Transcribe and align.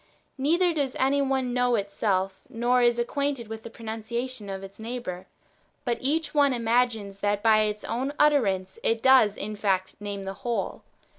Neither 0.35 0.73
does 0.73 0.95
any 0.95 1.21
one 1.21 1.53
know^ 1.53 1.79
itself, 1.79 2.41
nor 2.49 2.81
is 2.81 2.97
it 2.97 3.03
acquainted 3.03 3.47
with 3.47 3.61
the 3.61 3.69
pronunciation 3.69 4.49
of 4.49 4.63
its 4.63 4.79
neighbour, 4.79 5.27
but 5.85 5.99
each 6.01 6.33
one 6.33 6.53
imagines 6.55 7.19
that 7.19 7.43
by 7.43 7.59
its 7.65 7.83
own 7.83 8.11
utter 8.17 8.47
ance 8.47 8.79
it 8.81 9.03
does 9.03 9.37
in 9.37 9.55
fact 9.55 9.93
name 9.99 10.23
the 10.23 10.33
wdiole. 10.33 10.81